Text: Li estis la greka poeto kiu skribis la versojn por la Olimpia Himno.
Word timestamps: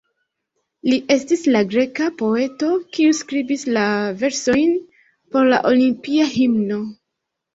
Li 0.91 0.95
estis 1.15 1.43
la 1.55 1.59
greka 1.73 2.07
poeto 2.21 2.69
kiu 2.97 3.11
skribis 3.19 3.65
la 3.77 3.83
versojn 4.23 4.73
por 5.35 5.47
la 5.53 5.59
Olimpia 5.73 6.25
Himno. 6.33 6.81